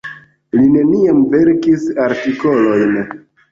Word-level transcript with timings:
Li 0.55 0.63
neniam 0.75 1.19
verkis 1.35 1.85
artikolojn. 2.09 3.01